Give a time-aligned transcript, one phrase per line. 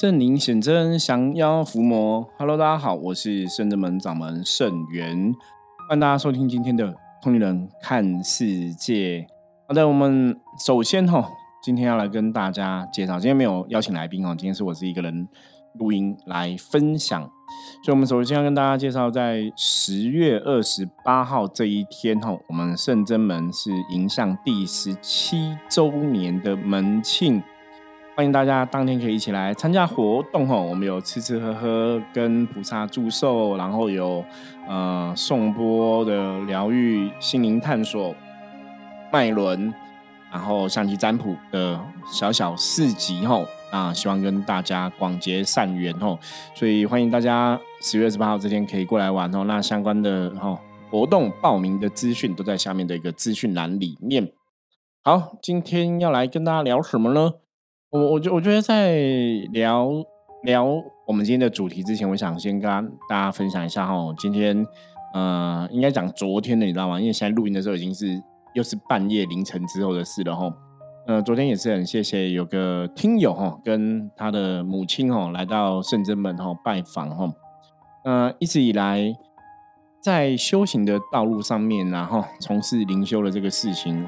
[0.00, 2.24] 圣灵显真，降妖伏魔。
[2.38, 5.34] Hello，大家好，我是圣真门掌门圣元，
[5.88, 6.86] 欢迎大家收听今天的
[7.20, 9.18] 《通灵人看世界》。
[9.66, 11.28] 好的，我们首先哈，
[11.60, 15.26] 今天要来跟大家介绍，今天没有邀请来宾哦，今天是我自己一个人
[15.80, 17.20] 录音来分享。
[17.82, 27.42] 所以，我们首先要跟大家介绍，在十月二十八号这一天哈，我们圣真门是迎向第十七周年的门庆。
[28.18, 34.24] 欢迎大家当天可以一起来参加活动哦，我们有吃吃喝喝跟菩萨祝寿，然后有
[34.66, 38.12] 呃颂钵的疗愈心灵探索
[39.12, 39.72] 脉轮，
[40.32, 41.80] 然后相机占卜的
[42.12, 46.18] 小小四集哈啊，希望跟大家广结善缘哦，
[46.56, 49.44] 所以欢迎大家十月二十八号这天可以过来玩哦。
[49.44, 50.58] 那相关的哈
[50.90, 54.32] 活动报名的资讯都在下面的一个资讯栏里面。
[55.04, 57.34] 好，今天要来跟大家聊什么呢？
[57.90, 58.98] 我我觉我觉得在
[59.50, 59.88] 聊
[60.42, 60.66] 聊
[61.06, 62.70] 我们今天的主题之前，我想先跟
[63.08, 64.66] 大家分享一下哈，今天
[65.14, 67.00] 呃应该讲昨天的你知道吗？
[67.00, 70.52] 因为现在录音的时候已经是又是半夜凌晨之后的事了哈。
[71.06, 77.32] 呃，昨天也是很谢谢有个听友哈，跟他的母亲哈来到圣真门哈拜访哈。
[78.04, 79.16] 呃，一直以来
[80.02, 84.06] 在修行的道路上面，然后从事灵修的这个事情。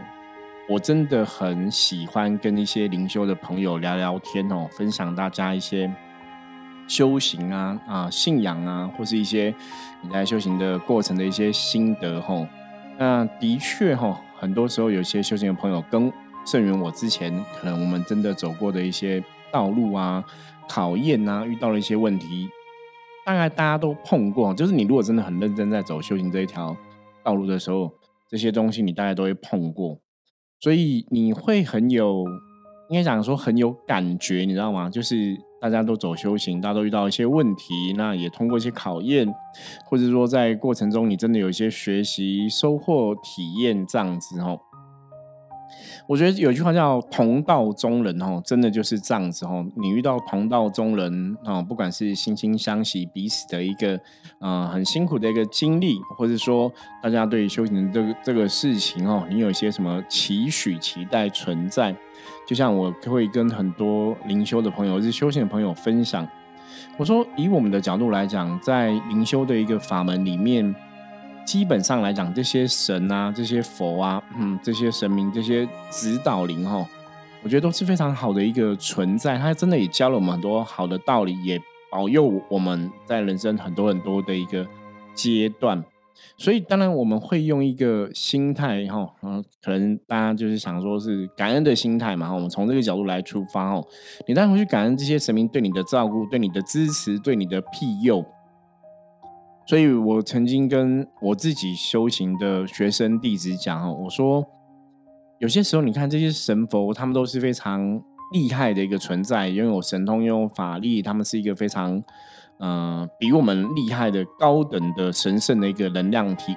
[0.71, 5.93] 我真的很喜欢跟一些灵修的朋友聊聊天哦，分享大家一些
[6.87, 9.53] 修行啊啊信仰啊，或是一些
[10.01, 12.47] 你在修行的过程的一些心得吼。
[12.97, 16.13] 那的确哦，很多时候有些修行的朋友跟
[16.47, 20.25] 圣元我之前可能我们真的走过的一些道路啊、
[20.69, 22.49] 考验啊，遇到了一些问题，
[23.27, 24.55] 大概大家都碰过。
[24.55, 26.77] 就是你如果真的很认真在走修行这一条
[27.25, 27.93] 道路的时候，
[28.29, 29.99] 这些东西你大概都会碰过。
[30.61, 32.25] 所以你会很有，
[32.91, 34.91] 应该讲说很有感觉，你知道吗？
[34.91, 39.27] 就是大家都走修行，大家都遇到一些问题，那也通过一些考验，
[39.87, 44.61] 或者说在过程中你真的有一些学习、收获、体验这样子哦。
[46.07, 49.65] 我觉得有句话叫“同道中人”哦，真的就是这样子哦。
[49.77, 53.99] 你遇到同道中人哦，不管是惺惺相惜、彼此的一个
[54.41, 56.71] 呃很辛苦的一个经历，或者说
[57.03, 61.95] 大家对修行这个这个事情哦，你有一些什么期许、期待存在？
[62.47, 66.27] 就像我会跟很多灵修的朋友、是修行的朋友分享，
[66.99, 70.75] 我说以我们的角度来讲，在灵修的一个法门里面。
[71.47, 76.87] 基本上来讲，这些神啊，这些佛啊，嗯，这些神明，这些指导灵哈，
[77.43, 79.37] 我觉得都是非常好的一个存在。
[79.37, 84.67] 他真的也教了我们很多好的道理，也保佑我们在人生很多很多的一个
[85.15, 85.83] 阶段。
[86.37, 92.33] 所以，当然我们会用一个心态哈，嗯，可能大家就是想说是感恩的心态嘛。
[92.33, 93.85] 我们从这个角度来出发哦，
[94.27, 98.25] 你当然会去感恩这些神明对你的照顾、对你的支持、对你的庇佑。
[99.71, 104.45] 所以我曾经跟我自己修行的学生弟子讲哦，我说
[105.39, 112.03] 有些时候你看这些神佛，他们都是非常厉害的一个存在，拥有神通、拥有法力，他们是一个非常
[112.59, 116.57] 嗯比我们厉害的高等的神圣的一个能量体。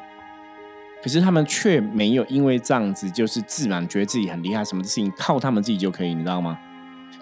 [1.03, 6.57] 可是他们却没有因为这样子就是自满，觉得自己很厉害，什么事情靠他们自己就可以，你知道吗？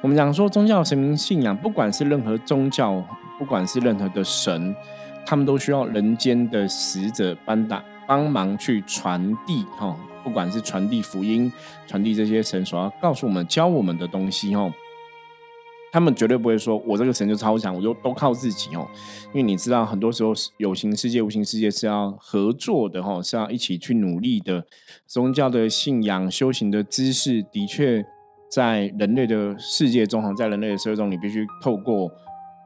[0.02, 3.06] 我们讲说宗教神明信仰，不管是任何宗教，
[3.38, 4.74] 不管是任何的神。
[5.26, 11.52] 他们都需要人间的使者帮打帮忙去传递哈，不管是传递福音，
[11.88, 14.72] 传递这些神所要告诉我们、教我们的东西哈。
[15.94, 18.88] 他们绝对不会说我这个神就超强，我就都靠自己哦。
[19.28, 24.66] 因为你知道，很多时候有形世界、无形世界是要合作的哈，是要一起去努力的。
[25.06, 28.06] 宗教的信仰、修行的知识，的确
[28.50, 32.10] 在人类的世界中哈，在人类的社会中，你必须透过。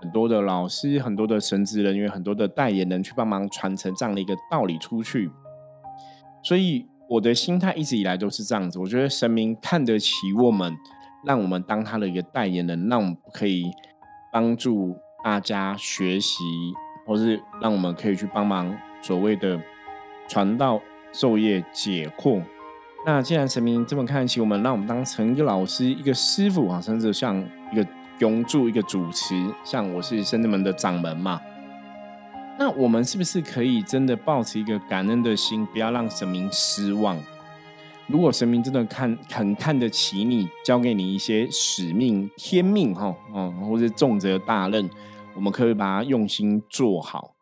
[0.05, 5.31] 很多的老师，很多的神职人员，很多的代言人去帮忙传承这样的一个道理出去。
[6.43, 8.77] 所以我的心态一直以来都是这样子。
[8.77, 10.71] 我觉得神明看得起我们，
[11.25, 13.71] 让我们当他的一个代言人，让我们可以
[14.31, 16.43] 帮助大家学习，
[17.07, 19.59] 或是让我们可以去帮忙所谓的
[20.27, 20.79] 传道
[21.11, 22.43] 授业解惑。
[23.07, 27.43] 那既然神明这么看得起我们，让我们当成一个老师、一个师傅啊，甚至像
[27.73, 27.83] 一个。
[28.19, 31.41] 拥住一个主持，像我是圣人门的掌门嘛，
[32.57, 37.21] 那我们是不是可以真的保持一个感恩的心，不要让神明失望？
[38.07, 44.89] 如果神明真的看肯看得起你，交给你一些使命、天命哈，嗯，或者重责大任，
[45.35, 47.35] 我们可以把它用心做好。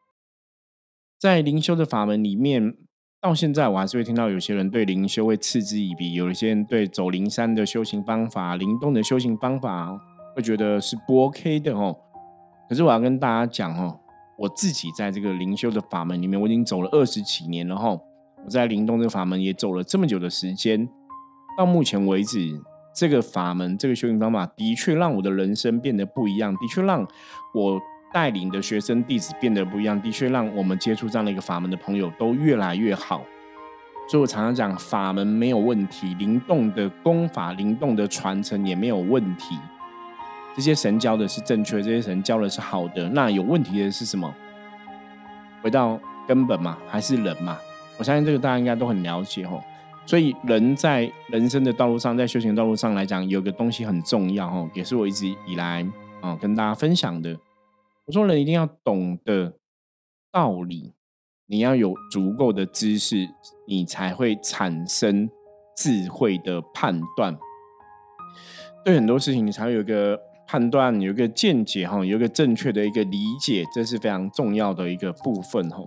[1.19, 2.77] 在灵修的法门里面，
[3.21, 9.99] 到现在我还是会听到有些人对灵修会嗤之以鼻，有一些人对走灵山的修行方法、灵动的修行方法。
[10.35, 11.95] 会觉得是不 OK 的哦。
[12.69, 13.99] 可是我要跟大家讲哦，
[14.37, 17.89] 我自己在这个灵修的法门里面，我已经走了二十几年了哈。
[17.89, 20.87] 我在灵动这个法门也走了这么久的时间，
[21.57, 22.39] 到目前为止，
[22.93, 27.07] 这个法门这个修行方法的确让我的人生变得不一样，的确让
[27.53, 27.79] 我
[28.11, 33.21] 带领的学生弟子变得不一样，的确让我们接触这样的一个法门的朋友都越来越好。
[34.09, 39.57] 所以我常常讲，法门没有问题，灵动的功法、灵动的传承也没有问题。
[40.55, 43.09] 这些神教的是正确，这些神教的是好的。
[43.09, 44.33] 那有问题的是什么？
[45.61, 47.57] 回到根本嘛，还是人嘛？
[47.97, 49.63] 我相信这个大家应该都很了解哦。
[50.05, 55.85] 所以人在人生的道路上，在修行道路上来讲，有个东西很重要哦，也是我一直以来
[56.21, 57.37] 啊跟大家分享的。
[58.05, 59.53] 我说人一定要懂得
[60.31, 60.93] 道理。
[61.45, 63.27] 你要有足够的知识，
[63.67, 65.29] 你才会产生
[65.75, 67.37] 智慧的判断。
[68.83, 70.19] 对很多事情，你才会有一个
[70.53, 75.79] 判断，有一个见解，哈，有一个正确的一个理解，这是非常重要的一个部分，哈。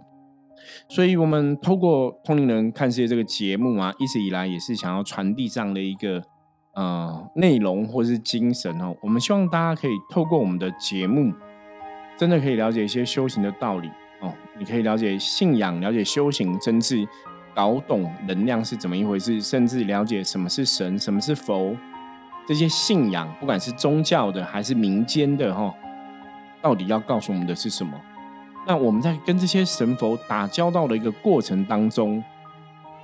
[0.89, 6.21] 所以，我们透过《通灵人看世界》这个节目啊，一直以来也是想要传递这样的一个
[6.75, 8.93] 呃内容或是精神哦。
[9.03, 11.33] 我们希望大家可以透过我们的节目，
[12.19, 13.89] 真的可以了解一些修行的道理。
[14.21, 17.07] 哦，你可以了解信仰，了解修行，甚至
[17.55, 21.77] 搞懂能量是怎么一回事，甚至了解什么是神，什么是佛。
[22.47, 25.75] 这些信仰，不管是宗教的还是民间的，哈，
[26.63, 27.93] 到底要告诉我们的是什么？
[28.67, 32.23] 那我们在跟这些神佛打交道的一个过程当中，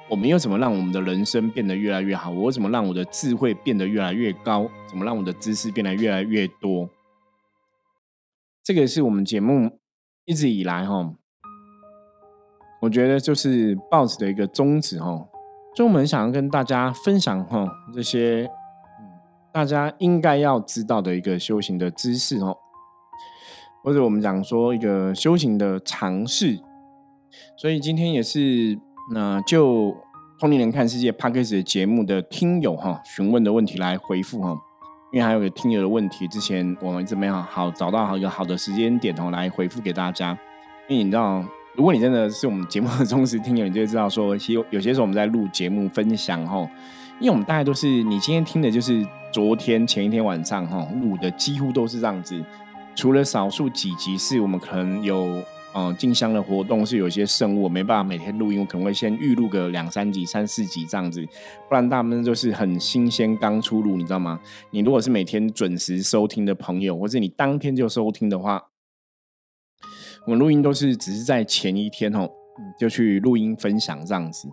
[0.09, 2.31] 我们又怎么让我们的人生变得越来越好？
[2.31, 4.69] 我怎么让我的智慧变得越来越高？
[4.89, 6.88] 怎么让我的知识变得越来越多？
[8.62, 9.79] 这个是我们节目。
[10.25, 11.12] 一直以来，哈，
[12.81, 15.06] 我觉得就是报纸的一个宗旨，哈，
[15.75, 18.49] 所以我们想要跟大家分享，哈，这些
[19.52, 22.56] 大家应该要知道的一个修行的知识，哦，
[23.84, 26.58] 或者我们讲说一个修行的尝试。
[27.56, 28.78] 所以今天也是，
[29.12, 29.94] 那就
[30.40, 34.56] 通灵人看世界 p a c k a g e 节目的听友，哈，询问的问题来回复，哈。
[35.12, 40.31] 因为还有个听友的问题，之前我们一直没有好找到好一个好的时间点哦来回复给大家。
[40.88, 41.44] 因为你知道，
[41.76, 46.66] 如果你真的是我们节目的忠实听友，你就会知道说，其实有些时候我们在录节目分享哈，
[47.20, 52.43] 因为我们大概都是你今天听的就是昨天前一天晚上哈录的，几乎都是这样子，
[52.94, 55.43] 除了少数几集是我们可能有。
[55.75, 61.26] 嗯，进香的活动是有一些圣物，没办法每天录音，我可能会先预录个两三集、三四集这样子，
[61.67, 64.38] 不然大部分就是很新鲜刚出炉，你知道吗？
[64.70, 68.62] 你如果是每天准时收听的朋友，或者你当天就收听的话，
[70.26, 72.29] 我录音都是只是在前一天哦，
[72.79, 74.49] 就去录音分享这样子。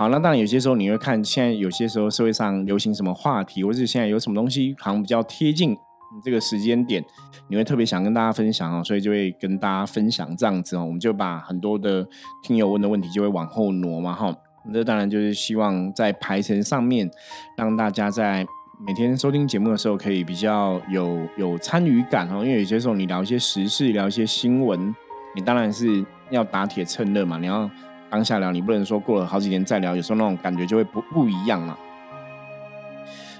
[0.00, 5.76] 好，那当然有些时候你会看，现在有些时候社会上流行什么话题，或者现在有什么东西好像比较贴近。
[6.24, 7.04] 这个时间点，
[7.48, 10.86] 你会特别想跟大家分享哦，所以就会跟大家分享这样子哦。
[10.86, 12.08] 我们就把很多的
[12.42, 14.34] 听友问的问题就会往后挪嘛，哈。
[14.72, 17.10] 这当然就是希望在排程上面，
[17.58, 18.46] 让大家在
[18.86, 22.42] 每天收听节目的时候可以比较有有参与感哦。
[22.42, 24.94] 因为有些时候你聊一些时事，聊一些新闻，
[25.36, 27.36] 你当然是要打铁趁热嘛。
[27.36, 27.70] 你要
[28.10, 31.78] 当下聊，你不能说过了好几年再聊，有时候那种感觉就会不不一样嘛。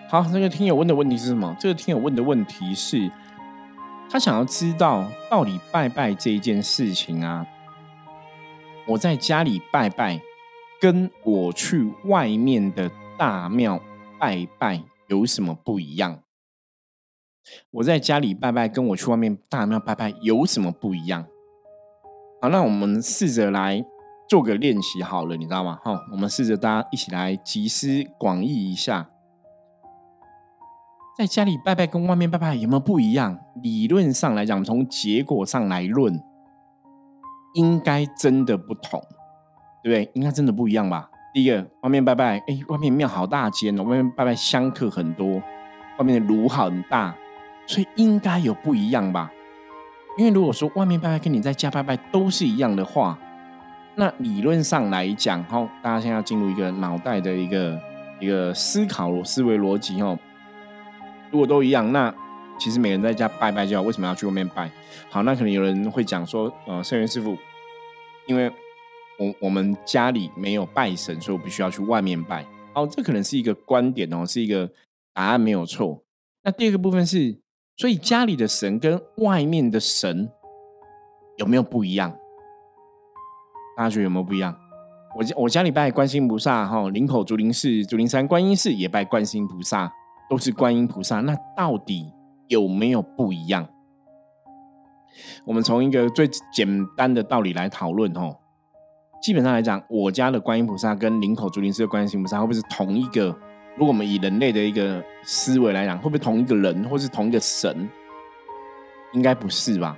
[0.09, 1.57] 好，那个听友问的问题是什么？
[1.59, 3.11] 这个听友问的问题是，
[4.09, 7.47] 他想要知道到底拜拜这一件事情啊，
[8.87, 10.21] 我在家里拜拜，
[10.81, 13.81] 跟我去外面的大庙
[14.19, 16.23] 拜拜有什么不一样？
[17.71, 21.27] 我在家里拜拜，跟我去外面大庙拜拜有什么不一样？
[22.41, 23.85] 好，那我们试着来
[24.31, 25.81] 做个练习好了，你知道吗？
[25.83, 29.09] 好，我们试着大家一起来集思广益一下。
[31.19, 33.37] 在家里拜拜跟外面拜拜有没有不一样？
[33.61, 36.23] 理论上来讲，从结果上来论，
[37.55, 39.01] 应该真的不同，
[39.83, 40.13] 对不对？
[40.15, 41.11] 应该真的不一样吧？
[41.35, 45.43] 第一个，外面拜拜，哎，外面庙好大间哦，外面拜拜香客很多，
[45.99, 47.13] 外面的炉很大，
[47.67, 49.29] 所以应该有不一样吧？
[50.17, 53.19] 因为如果说外面拜拜跟你在家拜拜都是一样的话，
[53.97, 57.81] 那理论上来讲，哈，大家现在进入一个脑袋的一个
[58.21, 60.19] 一个思考思维逻辑，哦。
[61.31, 62.13] 如果都一样，那
[62.59, 64.71] 其实每个人在家拜拜就好，为什么要去外面拜？
[65.11, 67.37] 好，那可能有人会讲说，呃，圣元师傅，
[68.27, 68.51] 因为
[69.19, 72.45] 我我们家里没有拜神，所以我必须要去外面拜。
[72.75, 74.71] 哦，这可能是一个观点哦，是一个
[75.13, 76.03] 答案没有错。
[76.43, 77.39] 那第二个部分是，
[77.77, 80.31] 所以家里的神跟外面的神
[81.37, 82.17] 有没有不一样？
[83.81, 84.55] 大家觉有没有不一样？
[85.17, 89.91] 我家我家里拜观音菩萨，哈，林口竹林寺、竹林山观音寺也拜观音菩萨。
[90.29, 92.13] 都是观音菩萨，那到底
[92.49, 93.67] 有没有不一样？
[95.47, 98.37] 我们从一个最简单的道理来讨论哦。
[99.23, 103.29] 基本上来讲，我家的观音菩萨跟林口竹林寺的观音菩萨会不会是同一个？
[103.77, 107.89] 如果我们以人类的一个思维来讲，会不会同一个人，或是同一个神？
[109.15, 109.97] 应该不是吧？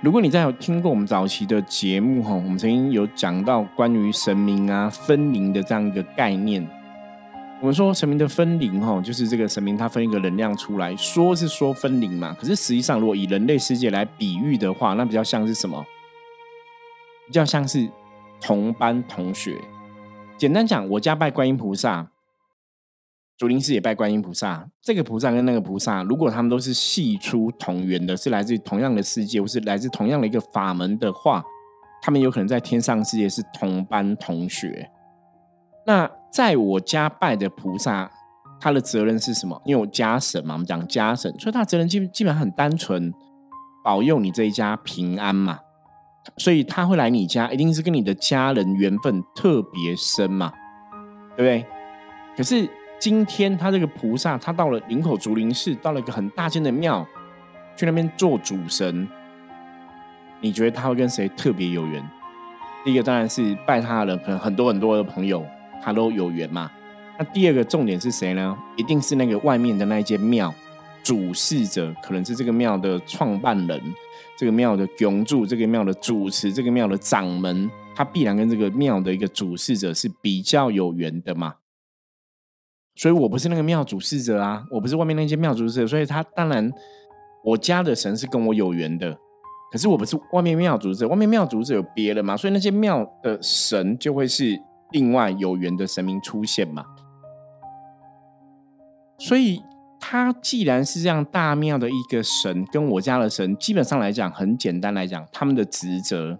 [0.00, 6.66] 如果你在有听过我们早期的节目哈，我们曾经有讲到关于神明啊分灵的这样一个概念。
[7.60, 15.84] 我们说神明的分灵哈，就是这个神明它分一个能量出来，说是说分灵嘛，可是实际上如果以人类世界来比喻的话，那比较像是什么？
[17.26, 17.88] 比较像是
[18.40, 19.58] 同班同学。
[20.38, 22.08] 简单讲，我家拜观音菩萨。
[23.40, 31.42] 竹林寺也拜观音菩萨，这个菩萨跟那个菩萨，如果他们都是系出同源的，是来自同样的世界，或是来自同样的一个法门的话，
[32.02, 34.90] 他们有可能在天上世界是同班同学。
[35.86, 38.10] 那在我家拜的菩萨，
[38.60, 39.58] 他的责任是什么？
[39.64, 43.10] 因为我家神嘛，我们讲家神，所以他责任基基本上很单纯，
[43.82, 45.58] 保佑你这一家平安嘛。
[46.36, 50.52] 所以他会来你家，一定是跟你的家人缘分特别深嘛，
[51.38, 51.66] 对不对？
[52.36, 52.68] 可是。
[53.00, 57.04] 今天他这个菩萨，他到了林口竹林寺，到了一个很大间的庙，
[57.74, 59.08] 去那边做主神。
[60.42, 62.06] 你觉得他会跟谁特别有缘？
[62.84, 65.42] 第一个当然是拜他的人，可能很多很多的朋友，
[65.82, 66.70] 他都有缘嘛。
[67.18, 68.54] 那第二个重点是谁呢？
[68.76, 70.52] 一定是那个外面的那一间庙
[71.02, 73.80] 主事者，可能是这个庙的创办人，
[74.36, 81.54] 这个庙的永住，这个庙的主持，这个庙的掌门，他必然跟这个庙的一个主事者是比较有缘的嘛。
[83.00, 86.70] 所以我不是那个庙主事者啊，我不是外面那些庙主事者，所以他当然
[87.42, 89.16] 我家的神是跟我有缘的，
[89.72, 96.84] 可是我不是外面庙主事者，外面庙主事者有别的嘛，所以那些庙的神就会是另外有缘的神明出现嘛。
[99.16, 99.62] 所以
[99.98, 106.38] 他既然是这样大庙的一个神，跟我家的神基本上来讲，很简单来讲，他们的职责、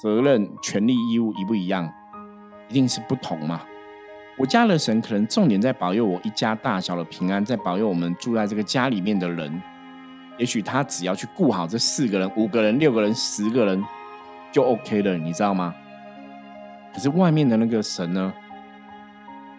[0.00, 1.92] 责任、权利、义务一不一样，
[2.68, 3.62] 一定是不同嘛。
[4.38, 9.62] 我家的神可能重点在保佑我一家大小的平安，在保佑我们住在这个家里面的人。
[10.38, 13.84] 也许他只要去顾好这四个人、五个人、六个人、十个人，
[14.50, 15.74] 就 OK 了，你知道吗？
[16.94, 18.32] 可是外面的那个神呢？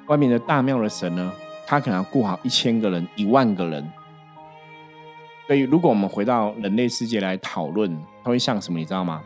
[0.08, 1.32] 外面的大庙的神呢？
[1.66, 3.88] 他可能要顾好一千个人、一万个人。
[5.48, 8.80] 所以，如果我们回到人类世界来讨论，他会像什么？
[8.80, 9.22] 你知道吗？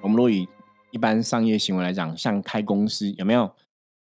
[0.00, 0.48] 我们如果以
[0.90, 3.48] 一般商业行为来讲，像开公司，有没有？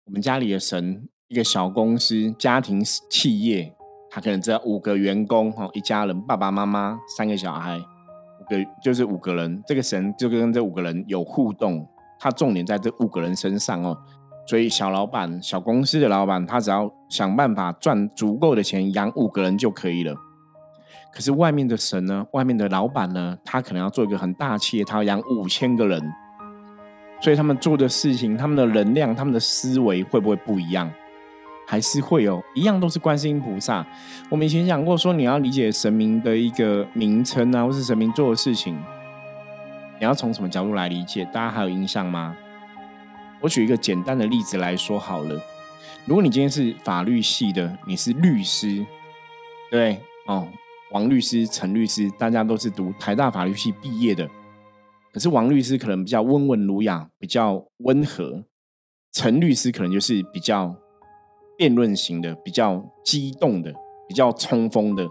[0.10, 3.72] 我们家里的神，一个小公司、家庭企业，
[4.10, 9.62] 他可能只有五个员工，哈，一家人，爸爸妈妈，三个小孩，五个就是五个人。
[9.68, 11.88] 这个神就跟这五个人有互动，
[12.20, 13.96] 他重点在这五个人身上哦。
[14.48, 20.16] 所以小老板、小公司的老板，他只要想办法赚足够的钱养五个人就可以了。
[21.14, 22.26] 可是外面的神呢？
[22.32, 23.38] 外面的老板呢？
[23.46, 26.02] 他可能要做一个很大企业，他要养五千个人。
[27.22, 30.90] 所以他们做的事情，他们的能量，他们的思维会不会不一样？
[31.68, 33.86] 还是会有一样都是观世音菩萨。
[34.28, 38.74] 我们以前讲过，说你要理解神明的一个名称啊，或是神明做的事情，
[40.00, 41.24] 你要从什么角度来理解？
[41.26, 42.36] 大家还有印象吗？
[43.40, 45.40] 我举一个简单的例子来说好了。
[46.06, 48.84] 如果你今天是法律系的，你是律师，
[49.70, 50.48] 对哦，
[50.90, 54.28] 王律师、陈律师，大家都是读台大法律系毕业的。
[55.12, 58.44] 可是王律师可能比较温文儒雅，比较温和；
[59.12, 60.76] 陈律师可能就是比较
[61.58, 63.74] 辩论型的，比较激动的，
[64.08, 65.08] 比较冲锋的。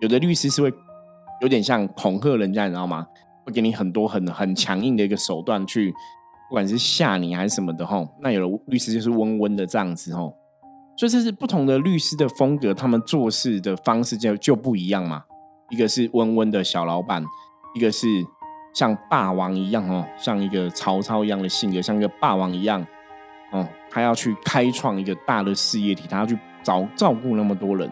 [0.00, 0.72] 有的律师是会
[1.42, 3.06] 有点像恐吓人家，你知道吗？
[3.44, 5.90] 会给你很多很很强硬的一个手段去，
[6.48, 8.08] 不管是吓你还是什么的吼。
[8.20, 10.32] 那有的律师就是温温的这样子吼。
[10.96, 15.24] 所以这是不同的律师的风格，他们做事的方式就就不一样嘛。
[15.70, 17.24] 一个是温温的小老板，
[17.74, 18.06] 一个是。
[18.72, 22.84] 像霸王一样哦，像一个曹操一样的性格，像一个霸王一样
[23.50, 27.90] 哦，他要去开创一个大的事业体，他要去找照顾那么多人，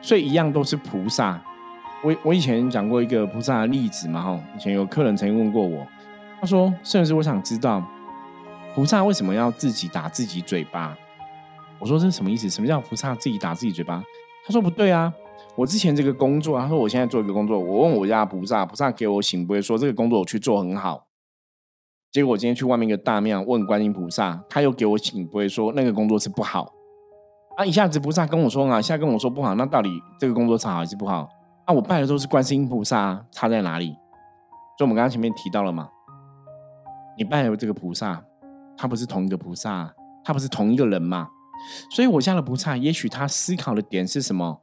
[0.00, 1.40] 所以一样都是菩萨。
[2.02, 5.86] 我我以前讲过一个菩萨的例子嘛，哈，以前有客人曾经问过我，
[6.40, 7.82] 他说：“甚至我想知道，
[8.74, 10.96] 菩萨为什么要自己打自己嘴巴？”
[11.80, 12.48] 我说：“这是什么意思？
[12.48, 14.02] 什么叫菩萨自己打自己嘴巴？”
[14.46, 15.12] 他说：“不对啊。”
[15.56, 21.06] 我之前这个工作，他说我现在做一个工作，我问我家菩萨，菩萨给我醒不会说这个工作我去做很好。
[22.12, 26.72] 结果我今天去外面一个大庙问观音菩萨，他又给我醒不会说那个工作是不好。
[27.56, 29.88] 啊，一下子菩萨跟我说啊，一下跟我说不好，那到底
[30.20, 31.26] 这个工作是好还是不好？
[31.64, 33.96] 啊，我拜的都是观世音菩萨，差在哪里？
[34.78, 35.88] 就我们刚刚前面提到了嘛，
[37.16, 38.22] 你拜的这个菩萨，
[38.76, 41.28] 他不是同一个菩萨，他不是同一个人嘛？
[41.90, 44.60] 所以我家的菩萨，也许他思考的点是什么？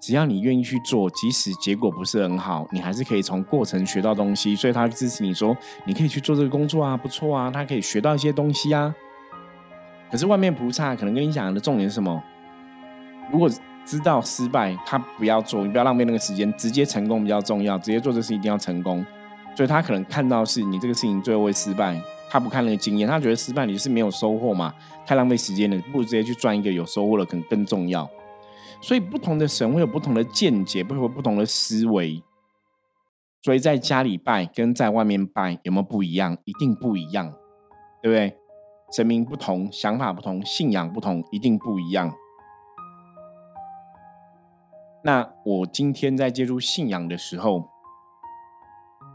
[0.00, 4.56] 只要你愿意去做，即使结果不是很好，你还是可以从过程学到东西。
[4.56, 5.54] 所以他支持你说，
[5.84, 8.94] 你可以去做这个工作啊，不错啊，他可以学到一些东西啊。
[10.10, 12.22] 可是外面菩萨可能跟你讲的重点是什么？
[13.30, 13.48] 如果
[13.84, 17.76] 知道失败，他不要做，你不要浪费那个时间，直接成功比较重要。
[17.76, 19.04] 直接做这事一定要成功，
[19.54, 24.72] 所以他可能看到是你这个事情最后会失败，他不看那个经验，他觉得失败你是没有收获嘛，
[25.04, 28.08] 太浪费时间了，不如直接去赚一个有收获的，可能更重要。
[28.80, 32.22] 所以不同的神会有不同的见解，会有不同的思维。
[33.42, 36.36] 所以在家里拜跟在外面拜有没有不一样？
[36.44, 37.32] 一定不一样，
[38.02, 38.36] 对不对？
[38.92, 42.12] 神明不同，想法不同，信仰不同，一定不一样。
[45.02, 47.68] 那我今天在接触信仰的时候，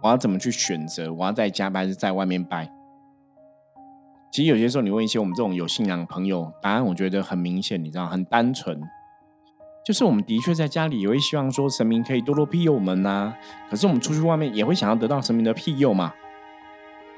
[0.02, 1.14] 我要怎么去选择？
[1.14, 2.72] 我要在家拜还是在外面拜？
[4.32, 8.82] 其实有些时候，你问一些我们这种有信仰的朋友，答案我觉得很明显，你知道，很单纯，
[9.86, 13.32] 就是我们的确在家里也会希望说神明可以多多庇佑我们呐。
[13.70, 16.12] 可是我们出去外面也会想要得到神明的庇佑嘛。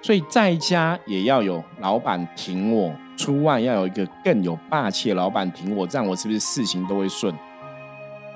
[0.02, 7.34] 所以在家也要有老板挺我，出外要有一个更有霸气的老板挺我，这样我是不是事情都会顺？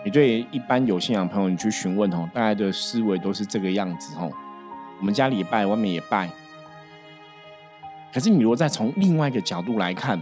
[0.05, 4.31] 你对一般有信仰朋友，你去询问哦，大家的思维都是这个样子哦。
[4.99, 6.29] 我们家里也拜，外面也拜。
[8.13, 10.21] 可是你如果再从另外一个角度来看，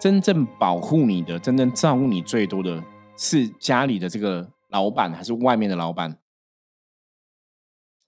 [0.00, 2.82] 真正保护你的、真正照顾你最多的
[3.18, 6.16] 是家里的这个老板，还是外面的老板？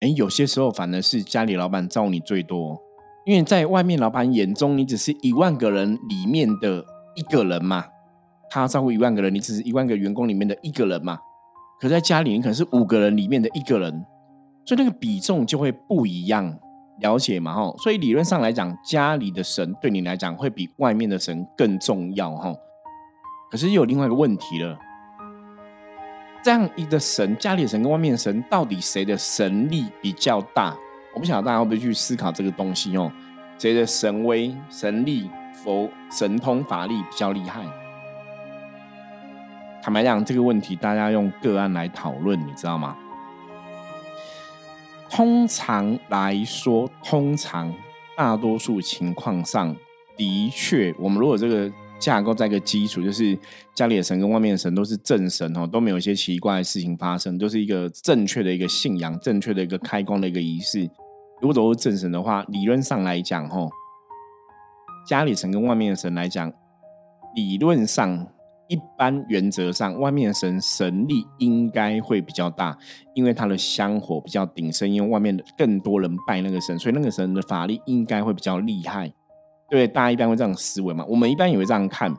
[0.00, 2.80] 哎，有些时候反而是家里老板照顾你最多，
[3.26, 6.82] 因为在外面老板眼中，你只是一万个人里面的
[7.14, 7.84] 一个人嘛。
[8.50, 11.18] 他照顾一万个人，你只是一万个员工里面的一个人嘛？
[11.78, 14.04] 可在家里，你可能是五个人里面的一个人，
[14.64, 16.58] 所以那个比重就会不一样，
[17.00, 17.54] 了解嘛？
[17.54, 22.54] 哈，所以理论上来讲，家里的神对你来讲会比外面的神更重要，哈。
[23.50, 24.78] 可是又有另外一个问题了，
[26.42, 30.76] 这样一个神，家里的神跟外面的神，到底谁的神力比较大？
[31.14, 33.12] 我不晓得大家会不会去思考这个东西哦？
[33.58, 37.62] 谁的神威、神力、佛神通、法力比较厉害？
[39.82, 42.96] 坦白讲，这个问题大家用个案来讨论，你知道吗？
[45.14, 47.70] 通常来说，通常
[48.16, 49.76] 大多数情况上
[50.16, 53.38] 的确，我们如果这个架构在一个基础，就是
[53.74, 60.88] 家里的神跟外面的神都是正神哦，都没有一些奇怪的事情发生，都是一个正确的一个信仰，正确的一个开光的一个仪式。
[61.42, 63.70] 如果都是正神的话，理论上来讲，吼，
[65.06, 66.50] 家里神跟外面的神来讲，
[67.34, 68.26] 理论上。
[68.72, 72.74] 一般原则上，外面的神神力应该会比较大，
[73.14, 79.12] 因为他的香火比较鼎盛，因为外面的更多人拜那个神，所以那个神的法力应该会比较厉害。
[79.68, 81.04] 对，大家一般会这样思维嘛？
[81.06, 82.10] 我们一般也会这样看，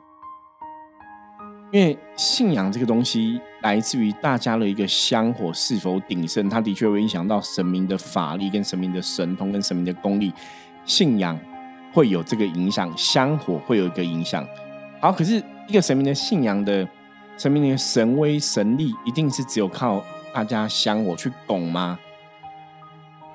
[1.72, 10.32] 因为信仰这个东西来自于大家的一个香火是否鼎盛，它的确会影响到神明的法力、跟神明的神通、跟神明的功力。
[10.86, 11.36] 信仰
[11.92, 14.46] 会有这个影响，香火会有一个影响。
[15.02, 15.44] 好，可是。
[15.68, 16.88] 一个神明的信仰的
[17.38, 21.98] 神明的神威神力，一定是只有靠大家香火去拱吗？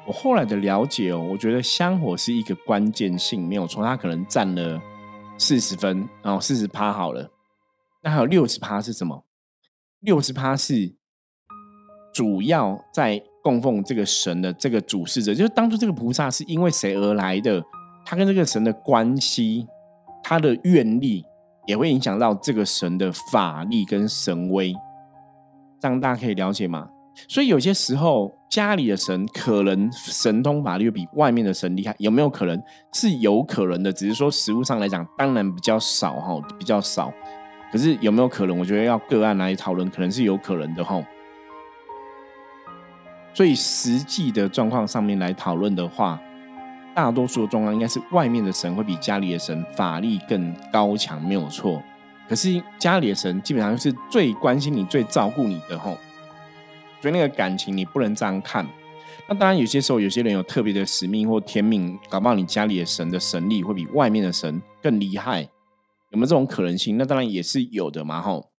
[0.06, 4.80] 我后来的了解哦，我觉得香火是一个关键性，没有错，它可能占了
[5.38, 7.30] 四十分，然后四十趴好了。
[8.02, 9.24] 那还有六十趴是什么？
[10.00, 10.94] 六十趴是
[12.12, 17.64] 主要在供奉这个神的这个主事者，就是当初这个菩萨是因为谁而来的？
[18.04, 19.66] 他跟这个神的关系，
[20.22, 21.24] 他的愿力。
[21.68, 24.74] 也会影响到这个神的法力跟神威，
[25.78, 26.88] 这样大家可以了解吗？
[27.28, 32.59] 所以有些时候家里的神可能神通法力比外面的神厉害，有没有可能？
[32.94, 37.12] 是有可能的，只是说实物上来讲，当然比较少哈，比较少。
[37.70, 38.59] 可是有没有可能？
[38.59, 41.04] 我觉得要个案来讨论，可能是有可能的哈。
[43.35, 46.18] 所以实际的状况上面来讨论的话。
[46.98, 51.80] 大多数的状况应该是外面的神会比家里的神法力更高强，没有错。
[52.28, 55.96] 可是家里的神基本上是最关心你、最照顾你的吼，
[57.00, 58.66] 所以那个感情你不能这样看。
[59.28, 65.42] 那当然，有些时候有些人有特别的使命或天命，搞不好你家里的神的神力会比外面的神更厉害，
[66.11, 66.98] 有没有这种可能性？
[66.98, 68.50] 那当然也是有的嘛吼。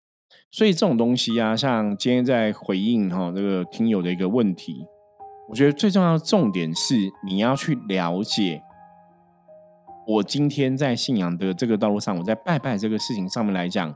[0.49, 4.85] 所以这种东西啊，像今天在回应哈这个听友的一个问题。
[5.49, 8.61] 我觉得最重要的重点是，你要去了解
[10.05, 13.91] 我今天在信仰的这个道路上，我在拜拜这个事情上面来讲，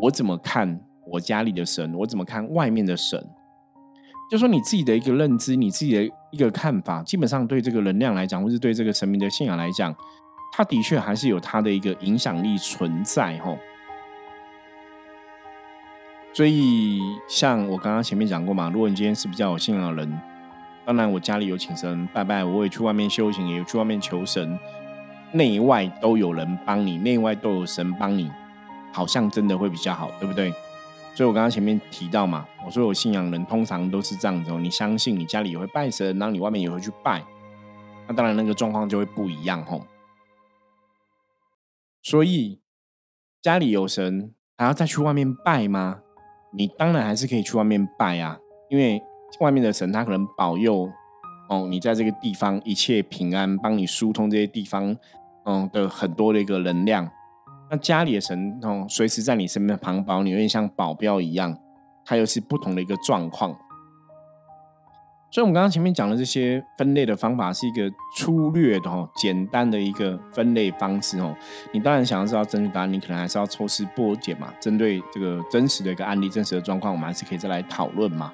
[0.00, 3.22] 我怎么看我家里的神，我怎么看外面的神，
[4.30, 9.94] 就说你自己的一个认知，你自己的一个看法，基本上对这个能量来讲，或是对这个神明的信仰来讲，
[10.50, 13.58] 它的确还是有它的一个影响力存在，吼。
[16.32, 20.20] 所以像我刚刚前面讲过嘛，如果你今天是比较有信仰的人，
[20.84, 24.58] 当然我家里有请神拜拜，我也去外面修行，也有去外面求神，
[25.32, 28.30] 内外都有人帮你，内外都有神帮你，
[28.92, 30.52] 好像真的会比较好，对不对？
[31.14, 37.22] 所以我刚刚前面提到嘛，我说有信仰人通常都是这样子哦，你相信你家里也会拜神，然后你外面也会去拜，
[38.08, 39.86] 那当然那个状况就会不一样吼。
[42.02, 42.60] 所以
[43.42, 46.00] 家里有神，还要再去外面拜吗？
[46.52, 48.38] 你当然还是可以去外面拜啊，
[48.70, 49.00] 因为
[49.38, 50.90] 外面的神他可能保佑
[51.48, 54.96] 哦，你在这个地方一切平安，帮你疏通这些地方
[55.44, 57.10] 嗯的很多的一个能量。
[57.70, 61.56] 那家里的神哦，随时在你身边旁保你，有点像保镖一样，
[62.04, 63.56] 它又是不同的一个状况。
[65.32, 71.32] 所以，我们刚刚前面讲的这些分类的方法，是一个粗略的、哦，简单的一个分类方式哦。
[71.72, 74.52] 你当然想要知道正确答案，你可能还是要抽丝剥茧嘛。
[74.60, 78.32] 针对这个真实的一个案例、真实的状况，我们还是可以再来讨论嘛。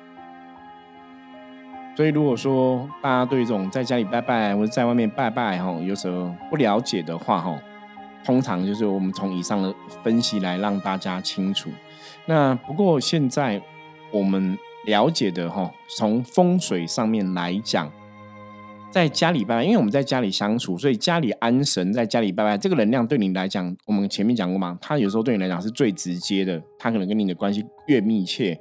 [1.96, 7.58] 所以，如果说大家对这种在家里拜拜或者在外面拜拜哈，有时候不了解的话哈。
[8.22, 11.70] 通常就是我们从以上的分析来让大家清楚。
[12.26, 13.62] 那不过现在
[14.10, 17.88] 我们了解的哈，从风水上面来讲，
[18.90, 28.58] 在家里拜拜，因为我们在家里相处，所以家里安神，在家里拜拜，这个能量对你来讲，我们前面讲过嘛，它有时候对你来讲是最直接的，它可能跟你的关系越密切，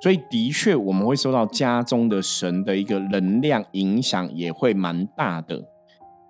[0.00, 5.62] 所以的确我们会受到家中的神的一个能量影响，也会蛮大的。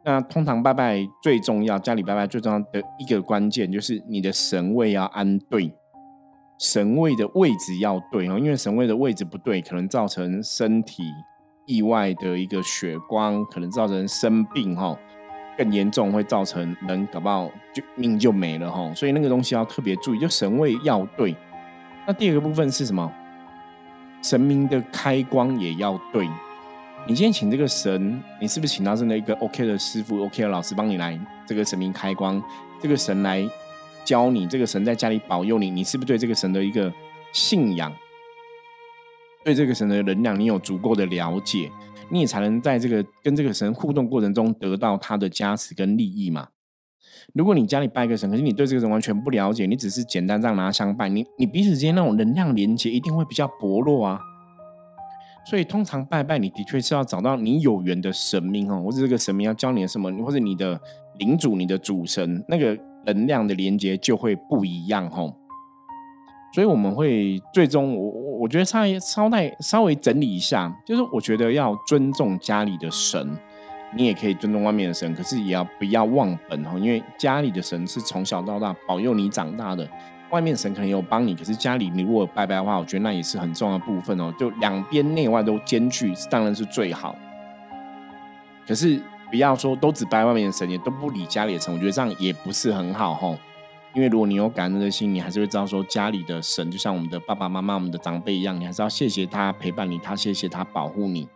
[0.04, 5.70] 那通常拜拜最重要，家里拜拜最重要的一个关键就是你的神位要安对，
[6.58, 11.02] 神位的位置要对哦，因为神位的位置不对，可能造成身体
[11.66, 14.98] 意外的一个血光，可能造成生病哈，
[15.58, 21.36] 更严重会造成人搞不好就命就没了哈，所以那个东西要特别注意，就神位要对。
[22.06, 23.12] 那第二个部分是什么？
[24.22, 26.28] 神明的开光也要对。
[27.06, 32.42] 你今天请这个神，你是不是请到真的一个 OK 的师傅、OK 的老师帮你来这个神明开光？
[32.80, 33.48] 这个神来
[34.04, 36.92] 教你，这个神在家里保佑你，你是不是对这个神的一个
[37.32, 37.90] 信仰，
[39.44, 41.70] 对这个神的能量，你有足够的了解，
[42.10, 46.48] 你也才能在这个跟这个神互动过程中得到他的加持跟利益嘛？
[47.34, 54.20] 如果你家里拜个神，可是你对这个人完全不了解，你只是简单这样拿香拜，你你彼此之间那种能量连接一定会比较薄弱啊。
[55.48, 60.78] 所以通常拜拜，你的确是要找到你有缘的神明哦，或者这个神明要教你的什么，或者你的
[61.18, 65.34] 领主、你的主神，那个能量的连接就会不一样哦。
[66.54, 73.36] 所以我们会最终，我我我觉得稍微稍微稍微整理一下，就是我觉得要尊重家里的神，
[73.96, 79.88] 你也可以尊重外面的神，可是也要不要忘本哦，因为家里的神是从小到大保佑你长大的。
[80.30, 84.30] 外面神可能有帮你，可是家里你如果拜拜的话，我觉得那也是很重要的部分哦。
[84.38, 87.16] 就两边内外都兼具，当然是最好。
[88.66, 93.38] 可是不要说都只拜外面的神，也都不理家里的神，我觉得这样也不是很好哦。
[93.94, 101.26] 因为如果你有感恩的心，你还是会知道说家里的神就像我们的爸爸妈妈、我们的长辈一样，你还是要谢谢他陪伴你，他谢谢他保护你。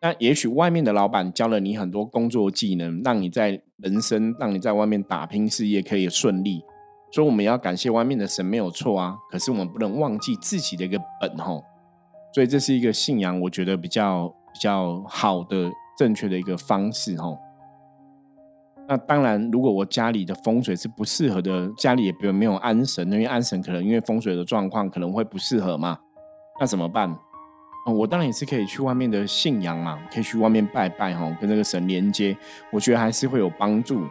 [0.00, 6.62] 那也许外面的老板教了你很多工作技能，让你在人生，让你在外面打拼事业可以顺利。
[7.10, 11.64] 所以我们要感谢外面的神没有错啊，可是我们不能忘记自己的一个本吼。
[12.32, 17.38] 所以这是一个信仰，我觉得比较比较好的、正确的一个方式吼。
[18.86, 25.98] 那当然，如果我家里的风水是不适合的，家里也不没有安神，因为安神可能因为风水的状况可能会不适合嘛，
[26.60, 27.18] 那怎么办？
[27.84, 32.36] 我当然也是可以去外面的信仰嘛，可以去外面拜拜哈，跟这个神连接，
[32.70, 34.06] 我觉得还是会有帮助。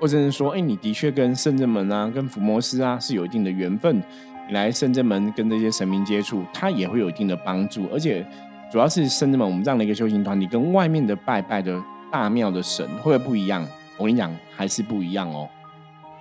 [0.00, 4.02] 或者是说，哎，你的确跟圣正门啊、跟伏摩斯啊是有一定的缘分，
[4.48, 7.86] 你来圣正门跟这些神明接触，它也会有一定的帮助。
[7.92, 8.26] 而且，
[8.72, 11.78] 主要是圣正门我们这样的一个修行团体，跟外面的拜拜的
[12.10, 13.62] 大庙的神会不会不一样？
[13.98, 15.46] 我跟你讲，还是不一样哦，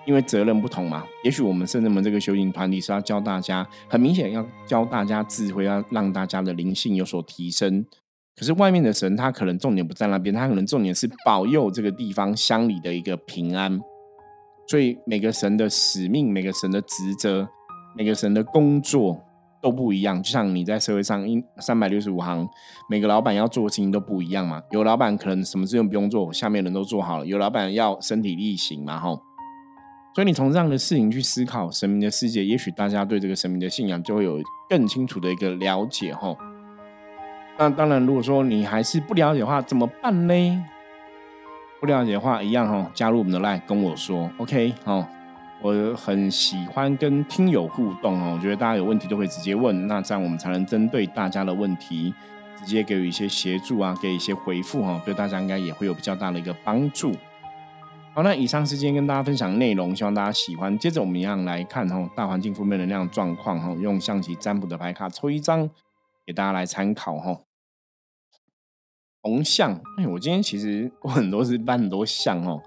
[0.10, 1.06] 因为责任不同嘛。
[1.24, 7.86] 也许我们圣人门这个修行团体是要教大家，很明显要教大家智慧，要让大家的灵性有所提升。
[8.36, 13.80] 可是外面的神，他可能重点不在那边，他可能重点是保佑这个地方乡里的一个平安。
[14.68, 17.48] 所以每个神的使命、每个神的职责、
[17.96, 19.24] 每个神的工作
[19.62, 20.24] 都不一样。
[20.24, 22.50] 就像你在社会上，一三百六十五行，
[22.90, 24.64] 每个老板要做的事情都不一样嘛。
[24.72, 29.22] 有老板可能什么事情不用做，下面人都做好了；有老板要身体力行嘛，吼。
[30.20, 36.38] 所以你从这样的事情去思考神明的世界，也许大家对这个神明的信仰就会有更清楚的一个了解，吼。
[37.58, 40.66] 那当然，如果说你还是不了解的话，怎么办呢？
[41.80, 45.08] 不了解的话，一样哈，加入我们的 line 跟我说，OK 哈。
[45.62, 52.14] 我很喜欢跟听友互动哦，我觉得大家有问题都可以直接问，那这样我们才能针对大家的问题，
[52.58, 57.16] 直接给予一些协助啊，给一些回复哈，对大家应该也会有比较大的一个帮助。
[58.20, 60.78] 好，那以上是今天跟大家分享内容，希望大家喜欢。
[60.78, 65.70] 接着我们一样来看哈，大环境负面能量状况哈，用象棋占卜的牌卡抽一张，
[66.26, 67.40] 给大家来参考哈。
[69.22, 72.62] 红象，哎，我今天其实 我很多是搬很多象哦。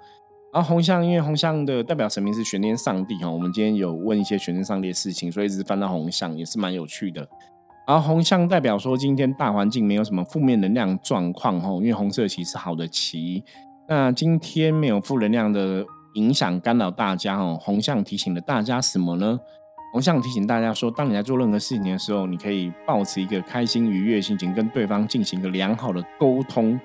[0.55, 7.29] 然后红象，因为红象的代表神明是玄天上帝哈，我们今天有问一些玄天上帝的事情，所以一直翻到红象也是蛮有趣的。
[7.87, 13.45] 然后红象代表说今天大环境没有什么负面能量状况哈，因为红色旗是好的旗，
[13.89, 17.59] 那今天没有负能量的影响干扰大家哦。
[17.61, 19.39] 红象提醒了大家什么呢？
[19.93, 26.81] 红象提醒大家说，当你在做任何事情的时候，你可以保持一个开心愉悦心情，跟对方进行一个良好的沟通，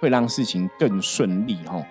[0.00, 1.84] 会让事情更顺利哈。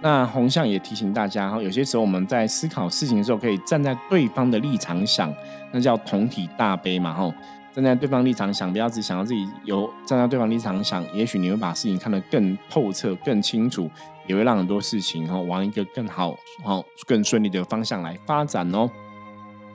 [0.00, 5.34] 那红象也提醒大家哈，有些时候我们在思考事情的时候，可以站在对方的立场想，
[5.72, 7.34] 那叫同体大悲嘛哈。
[7.78, 13.88] 站在对方立场想，不要只想到自己有站在对方立场想，也许你会把事情看得更透彻、更清楚，
[14.26, 18.90] 也会让很多事情哈往一个更好、好更顺利的方向来发展哦。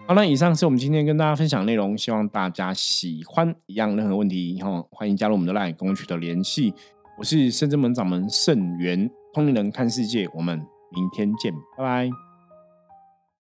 [0.05, 3.55] 好了，以上是我们今天跟大家分享内容，希望大家喜欢。
[3.67, 6.73] 一样任何问题哈，欢迎加入我们的 LINE 跟我取得联系。
[7.17, 9.09] 我是深圳门掌门盛元。
[9.33, 10.59] 通灵人看世界，我们
[10.91, 12.32] 明天见，拜拜。